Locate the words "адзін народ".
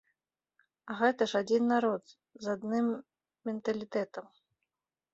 1.45-2.03